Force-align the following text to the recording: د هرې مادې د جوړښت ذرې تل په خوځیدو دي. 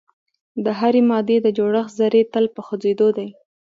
د 0.63 0.65
هرې 0.79 1.01
مادې 1.09 1.37
د 1.41 1.47
جوړښت 1.57 1.93
ذرې 1.99 2.21
تل 2.33 2.45
په 2.55 2.61
خوځیدو 2.65 3.07
دي. 3.17 3.29